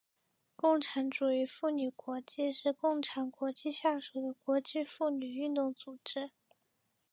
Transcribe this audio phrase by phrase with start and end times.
[0.55, 6.31] 共产主义妇女国际是共产国际下属的国际妇女运动组织。